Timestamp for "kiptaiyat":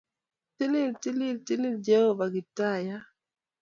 2.33-3.03